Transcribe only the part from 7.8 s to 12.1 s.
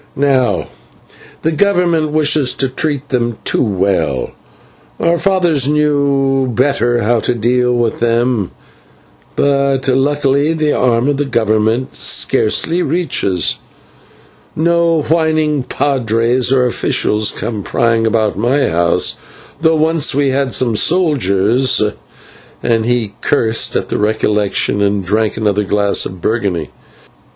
them, but luckily the arm of the Government